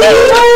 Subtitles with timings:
[0.00, 0.49] Woo!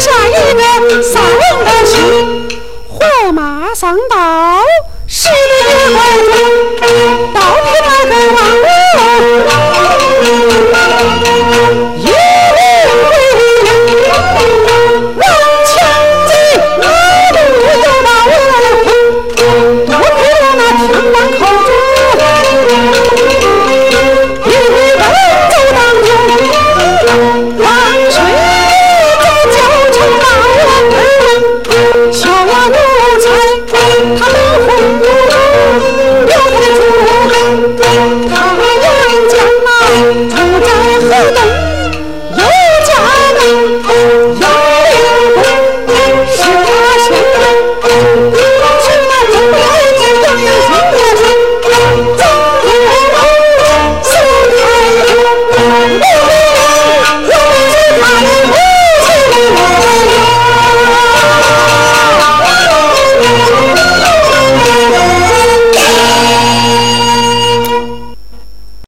[0.00, 1.92] 下一个杀王的计
[2.88, 4.16] 活马上到
[37.82, 38.54] 他
[38.84, 38.91] 要